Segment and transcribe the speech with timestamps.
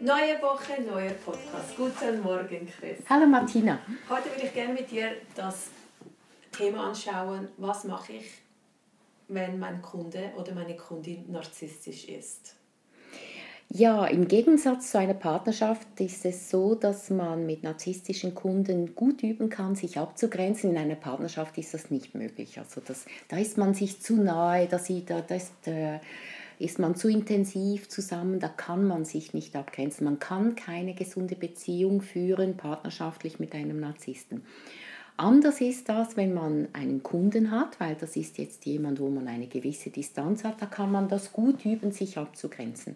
[0.00, 1.76] Neue Woche, neuer Podcast.
[1.76, 2.98] Guten Morgen, Chris.
[3.10, 3.80] Hallo Martina.
[4.08, 5.70] Heute würde ich gerne mit dir das
[6.52, 8.30] Thema anschauen, was mache ich,
[9.26, 12.54] wenn mein Kunde oder meine Kundin narzisstisch ist.
[13.70, 19.24] Ja, im Gegensatz zu einer Partnerschaft ist es so, dass man mit narzisstischen Kunden gut
[19.24, 20.70] üben kann, sich abzugrenzen.
[20.70, 22.56] In einer Partnerschaft ist das nicht möglich.
[22.58, 25.98] Also das, da ist man sich zu nahe, da, sieht, da ist, äh,
[26.58, 30.04] ist man zu intensiv zusammen, da kann man sich nicht abgrenzen.
[30.04, 34.42] Man kann keine gesunde Beziehung führen, partnerschaftlich mit einem Narzissten.
[35.16, 39.26] Anders ist das, wenn man einen Kunden hat, weil das ist jetzt jemand, wo man
[39.26, 42.94] eine gewisse Distanz hat, da kann man das gut üben, sich abzugrenzen.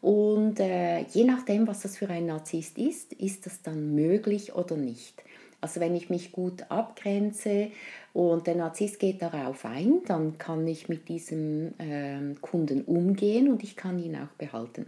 [0.00, 4.76] Und äh, je nachdem, was das für ein Narzisst ist, ist das dann möglich oder
[4.76, 5.22] nicht.
[5.62, 7.70] Also wenn ich mich gut abgrenze
[8.12, 13.62] und der Narzisst geht darauf ein, dann kann ich mit diesem äh, Kunden umgehen und
[13.62, 14.86] ich kann ihn auch behalten.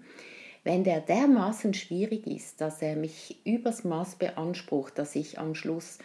[0.65, 5.99] Wenn der dermaßen schwierig ist, dass er mich übers Maß beansprucht, dass ich am Schluss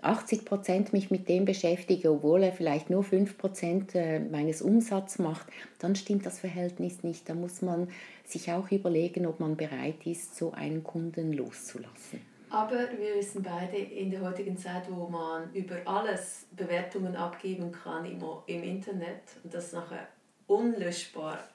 [0.00, 5.18] 80 Prozent mich mit dem beschäftige, obwohl er vielleicht nur 5 Prozent äh, meines Umsatzes
[5.18, 5.48] macht,
[5.80, 7.28] dann stimmt das Verhältnis nicht.
[7.28, 7.88] Da muss man
[8.24, 12.33] sich auch überlegen, ob man bereit ist, so einen Kunden loszulassen.
[12.54, 18.04] Aber wir wissen beide, in der heutigen Zeit, wo man über alles Bewertungen abgeben kann
[18.04, 20.06] im, im Internet und das nachher
[20.46, 21.48] unlöschbar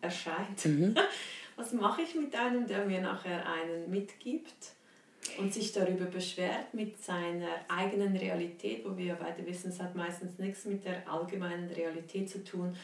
[0.00, 0.94] erscheint, mhm.
[1.56, 4.72] was mache ich mit einem, der mir nachher einen mitgibt?
[5.36, 10.38] und sich darüber beschwert mit seiner eigenen Realität, wo wir beide wissen, es hat meistens
[10.38, 12.74] nichts mit der allgemeinen Realität zu tun,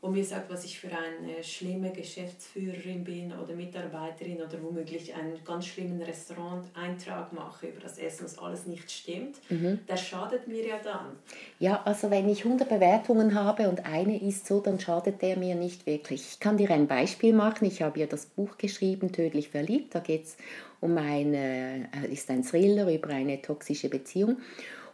[0.00, 5.38] und mir sagt, was ich für eine schlimme Geschäftsführerin bin oder Mitarbeiterin oder womöglich einen
[5.44, 9.80] ganz schlimmen Restaurant-Eintrag mache über das Essen, was alles nicht stimmt, mhm.
[9.86, 11.16] der schadet mir ja dann.
[11.58, 15.54] Ja, also wenn ich 100 Bewertungen habe und eine ist so, dann schadet der mir
[15.54, 16.32] nicht wirklich.
[16.32, 17.66] Ich kann dir ein Beispiel machen.
[17.66, 19.94] Ich habe ja das Buch geschrieben, Tödlich verliebt.
[19.94, 20.36] Da geht es
[20.80, 24.38] um eine, äh, ist ein Thriller über eine toxische Beziehung.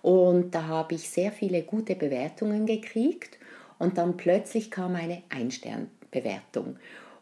[0.03, 3.39] Und da habe ich sehr viele gute Bewertungen gekriegt
[3.79, 6.77] und dann plötzlich kam eine Einsternbewertung.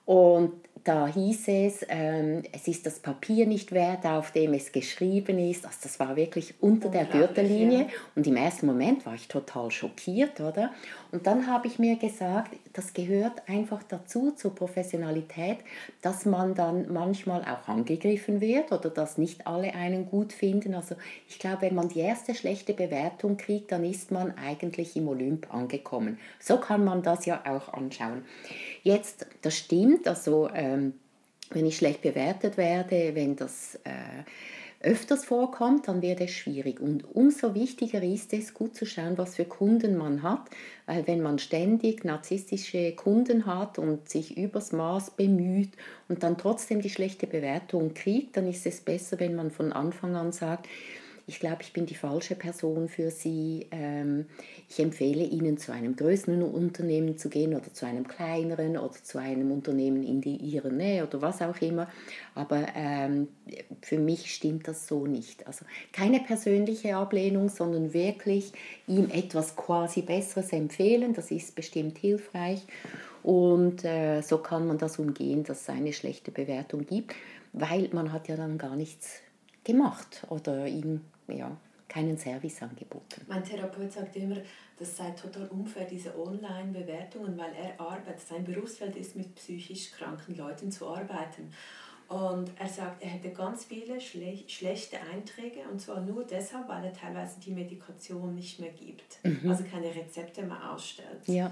[0.05, 0.53] Und
[0.85, 5.65] da hieß es, ähm, es ist das Papier nicht wert, auf dem es geschrieben ist.
[5.65, 7.79] Also das war wirklich unter der Gürtellinie.
[7.79, 7.87] Ja.
[8.15, 10.73] Und im ersten Moment war ich total schockiert, oder?
[11.15, 15.59] Und dann habe ich mir gesagt, das gehört einfach dazu, zur Professionalität,
[16.03, 20.75] dass man dann manchmal auch angegriffen wird oder dass nicht alle einen gut finden.
[20.75, 20.97] Also
[21.29, 25.55] ich glaube, wenn man die erste schlechte Bewertung kriegt, dann ist man eigentlich im Olymp
[25.55, 26.19] angekommen.
[26.41, 28.25] So kann man das ja auch anschauen.
[28.83, 30.95] Jetzt, das stimmt, also ähm,
[31.51, 34.25] wenn ich schlecht bewertet werde, wenn das äh,
[34.85, 36.81] öfters vorkommt, dann wird es schwierig.
[36.81, 40.51] Und umso wichtiger ist es, gut zu schauen, was für Kunden man hat,
[40.87, 45.71] weil wenn man ständig narzisstische Kunden hat und sich übers Maß bemüht
[46.09, 50.17] und dann trotzdem die schlechte Bewertung kriegt, dann ist es besser, wenn man von Anfang
[50.17, 50.69] an sagt,
[51.27, 53.67] ich glaube, ich bin die falsche Person für Sie.
[53.71, 54.27] Ähm,
[54.69, 59.19] ich empfehle Ihnen, zu einem größeren Unternehmen zu gehen oder zu einem kleineren oder zu
[59.19, 61.89] einem Unternehmen in die, Ihrer Nähe oder was auch immer.
[62.35, 63.29] Aber ähm,
[63.81, 65.47] für mich stimmt das so nicht.
[65.47, 68.53] Also keine persönliche Ablehnung, sondern wirklich
[68.87, 71.15] ihm etwas quasi Besseres empfehlen.
[71.15, 72.63] Das ist bestimmt hilfreich.
[73.23, 77.15] Und äh, so kann man das umgehen, dass es eine schlechte Bewertung gibt,
[77.55, 79.23] weil man hat ja dann gar nichts
[79.65, 81.57] gemacht oder ihm ja,
[81.89, 83.23] keinen Service angeboten.
[83.29, 84.37] Mein Therapeut sagt immer,
[84.79, 90.37] das sei total unfair, diese Online-Bewertungen, weil er arbeitet, sein Berufsfeld ist, mit psychisch kranken
[90.37, 91.53] Leuten zu arbeiten.
[92.09, 96.85] Und er sagt, er hätte ganz viele schle schlechte Einträge und zwar nur deshalb, weil
[96.85, 99.49] er teilweise die Medikation nicht mehr gibt, mhm.
[99.49, 101.27] also keine Rezepte mehr ausstellt.
[101.27, 101.51] Ja.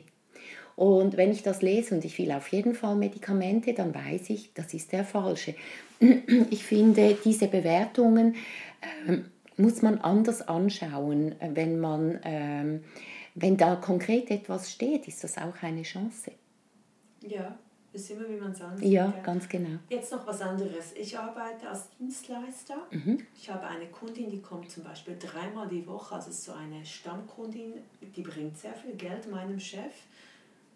[0.79, 4.53] Und wenn ich das lese und ich will auf jeden Fall Medikamente, dann weiß ich,
[4.53, 5.53] das ist der falsche.
[6.51, 8.35] Ich finde, diese Bewertungen
[9.07, 9.17] äh,
[9.57, 11.35] muss man anders anschauen.
[11.41, 12.79] Wenn, man, äh,
[13.35, 16.31] wenn da konkret etwas steht, ist das auch eine Chance.
[17.27, 17.59] Ja,
[17.91, 19.79] ist immer, wie man sagen Ja, ja, ganz genau.
[19.89, 20.93] Jetzt noch was anderes.
[20.97, 22.77] Ich arbeite als Dienstleister.
[22.91, 23.25] Mhm.
[23.35, 27.73] Ich habe eine Kundin, die kommt zum Beispiel dreimal die Woche, also so eine Stammkundin,
[28.15, 29.91] die bringt sehr viel Geld meinem Chef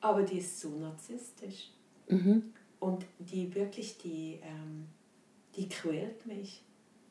[0.03, 1.69] aber die ist so narzisstisch.
[2.09, 2.53] Mhm.
[2.79, 4.87] Und die wirklich, die, ähm,
[5.55, 6.61] die quält mich.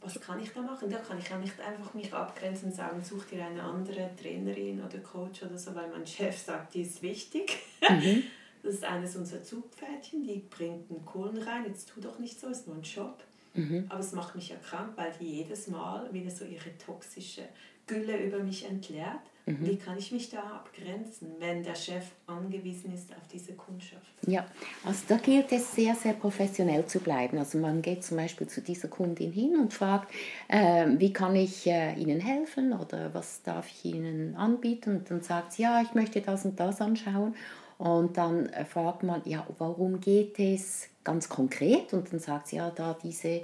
[0.03, 0.91] Was kann ich da machen?
[0.91, 4.83] Da kann ich auch nicht einfach mich abgrenzen und sagen, such dir eine andere Trainerin
[4.83, 7.59] oder Coach oder so, weil mein Chef sagt, die ist wichtig.
[7.89, 8.25] Mhm.
[8.65, 12.47] Das ist eines unserer Zugpferdchen, die bringt einen Kohlen rein, jetzt tu doch nicht so,
[12.47, 13.19] ist nur ein Job.
[13.55, 13.87] Mhm.
[13.89, 17.43] Aber es macht mich ja krank, weil die jedes Mal wieder so ihre toxische
[17.89, 19.19] Gülle über mich entleert.
[19.45, 19.67] Mhm.
[19.67, 24.07] Wie kann ich mich da abgrenzen, wenn der Chef angewiesen ist auf diese Kundschaft?
[24.27, 24.47] Ja,
[24.85, 27.39] also da gilt es sehr, sehr professionell zu bleiben.
[27.39, 30.13] Also man geht zum Beispiel zu dieser Kundin hin und fragt,
[30.47, 34.99] äh, wie kann ich äh, Ihnen helfen oder was darf ich Ihnen anbieten?
[34.99, 37.35] Und dann sagt sie, ja, ich möchte das und das anschauen.
[37.79, 41.93] Und dann äh, fragt man, ja, warum geht es ganz konkret?
[41.93, 43.43] Und dann sagt sie, ja, da diese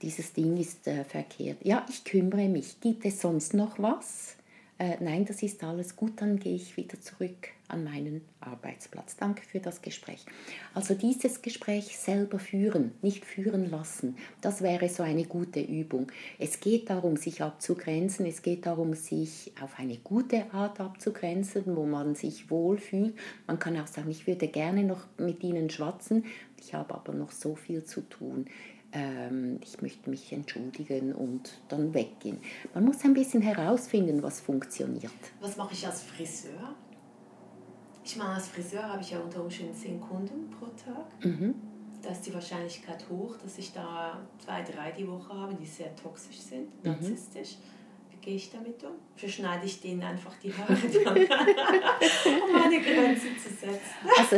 [0.00, 1.58] dieses Ding ist äh, verkehrt.
[1.64, 2.80] Ja, ich kümmere mich.
[2.80, 4.37] Gibt es sonst noch was?
[4.80, 9.16] Äh, nein, das ist alles gut, dann gehe ich wieder zurück an meinen Arbeitsplatz.
[9.16, 10.24] Danke für das Gespräch.
[10.72, 16.06] Also dieses Gespräch selber führen, nicht führen lassen, das wäre so eine gute Übung.
[16.38, 21.84] Es geht darum, sich abzugrenzen, es geht darum, sich auf eine gute Art abzugrenzen, wo
[21.84, 23.14] man sich wohlfühlt.
[23.48, 26.24] Man kann auch sagen, ich würde gerne noch mit Ihnen schwatzen,
[26.60, 28.46] ich habe aber noch so viel zu tun
[28.92, 32.38] ähm, ich möchte mich entschuldigen und dann weggehen.
[32.74, 35.12] Man muss ein bisschen herausfinden, was funktioniert.
[35.40, 36.74] Was mache ich als Friseur?
[38.04, 41.24] Ich meine, als Friseur habe ich ja unter Umständen zehn Kunden pro Tag.
[41.24, 41.54] Mhm.
[42.00, 45.94] Da ist die Wahrscheinlichkeit hoch, dass ich da zwei, drei die Woche habe, die sehr
[45.96, 47.16] toxisch sind, mhm.
[48.28, 48.90] Gehe ich damit um?
[49.16, 53.80] Verschneide ich denen einfach die Haare, um meine Grenzen zu setzen?
[54.18, 54.36] Also,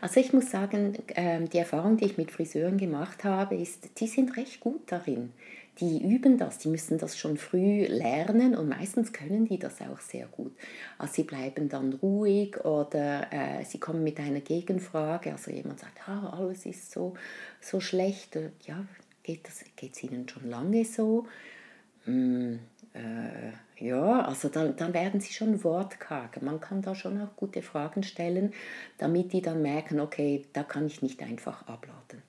[0.00, 4.06] also ich muss sagen, ähm, die Erfahrung, die ich mit Friseuren gemacht habe, ist, die
[4.06, 5.34] sind recht gut darin.
[5.80, 10.00] Die üben das, die müssen das schon früh lernen und meistens können die das auch
[10.00, 10.56] sehr gut.
[10.96, 15.32] Also sie bleiben dann ruhig oder äh, sie kommen mit einer Gegenfrage.
[15.32, 17.14] Also jemand sagt, ah, alles ist so,
[17.60, 18.38] so schlecht.
[18.66, 18.86] Ja,
[19.24, 21.26] geht es Ihnen schon lange so?
[22.04, 22.60] Hm,
[22.94, 26.40] äh, ja, also dann, dann werden sie schon wortkarg.
[26.42, 28.54] Man kann da schon auch gute Fragen stellen,
[28.98, 32.22] damit die dann merken, okay, da kann ich nicht einfach abladen.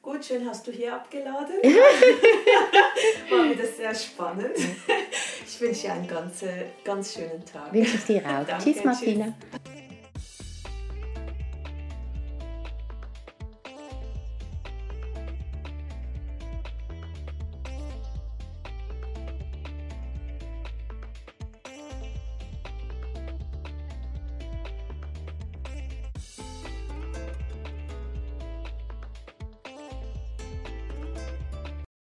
[0.00, 1.54] Gut, schön hast du hier abgeladen.
[3.30, 4.56] War wieder sehr spannend.
[5.46, 6.44] Ich wünsche dir einen ganz,
[6.82, 7.72] ganz schönen Tag.
[7.72, 8.44] Wünsche ich dir auch.
[8.44, 9.26] Danke, tschüss, Martina.
[9.26, 9.61] Tschüss.